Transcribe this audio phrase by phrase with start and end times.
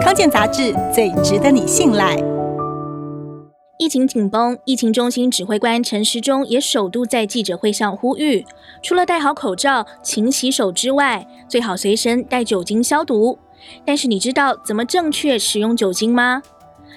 [0.00, 2.16] 康健杂志最值得你信赖。
[3.78, 8.44] 疫情紧绷，疫情中心指挥官陈时中也首度在记者会上呼吁，
[8.82, 13.38] 除了戴好口罩、勤洗手之外，最好随身带酒精消毒。
[13.84, 16.42] 但是你知道怎么正确使用酒精吗？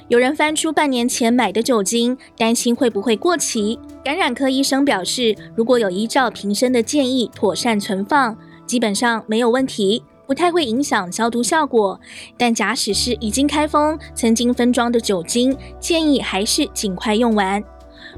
[0.08, 3.80] 有人翻出半年前买的酒精，担心会不会过期。
[4.04, 8.38] 感染科医生表示，如果有依照瓶身的建议妥善存放，
[8.68, 12.00] 基本上没有问题，不太会影响消毒效果。
[12.38, 17.64] 但假使是已经开封、曾经分装的酒精，建议还是尽快用完。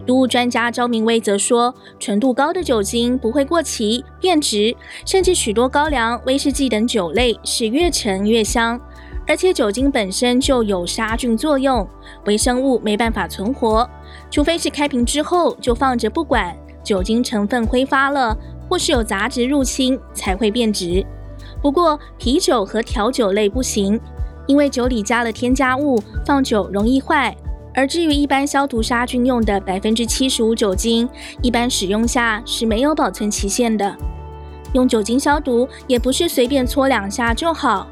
[0.05, 4.75] 毒物专家赵明威则说，纯度高的酒精不会过期变质，
[5.05, 8.80] 甚至许多高粱、威士忌等酒类是越陈越香。
[9.27, 11.85] 而且酒精本身就有杀菌作用，
[12.25, 13.89] 微生物没办法存活，
[14.30, 18.38] 除非是开瓶之后就放着不管，酒精成分挥发了，
[18.69, 21.05] 或是有杂质入侵才会变质。
[21.61, 23.99] 不过啤酒和调酒类不行，
[24.45, 27.35] 因为酒里加了添加物，放久容易坏。
[27.73, 31.08] 而至于一般消毒杀菌用的百分之七十五酒精，
[31.44, 33.95] 一般使用下是没有保存期限的。
[34.73, 37.88] 用酒精消毒也不是随便搓两下就好。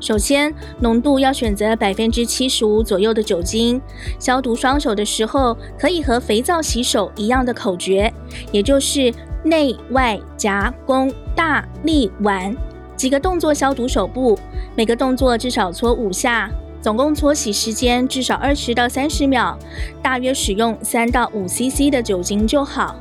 [0.00, 3.80] 首先，浓度要选择百分之七十五左右的酒精。
[4.18, 8.12] 消毒双手的时候，可以和肥皂洗手一样的口诀，
[8.50, 12.54] 也就是内外夹攻大力丸
[13.02, 14.38] 几个动作消毒手部，
[14.76, 16.48] 每个动作至少搓五下，
[16.80, 19.58] 总共搓洗时间至少二十到三十秒，
[20.00, 22.94] 大约使用三到五 CC 的酒精就好。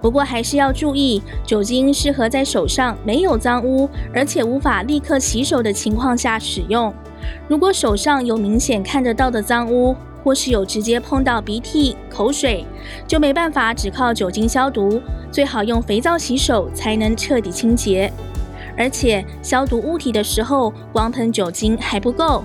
[0.00, 6.94] 不过还是要注意，酒精适合在手上没有脏污，而且无法立刻洗手的情况下使用。
[7.48, 12.64] 如果手上有明显看得到的脏污，或是有直接碰到鼻涕、口水，
[13.08, 18.12] 就没办法只靠酒精消毒，最好用肥皂洗手才能彻底清洁。
[18.76, 22.44] 而且消毒物体的时候，光喷酒精还不够。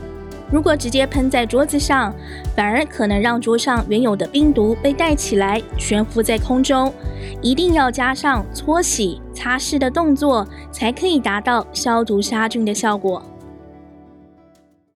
[0.52, 2.12] 如果直接喷在桌子上，
[2.56, 6.92] 反而可能让桌上原有的病毒被带起来，悬浮在空中。
[7.42, 13.22] 一定要加上搓洗、擦拭的动作，才可以达到消毒杀菌的效果。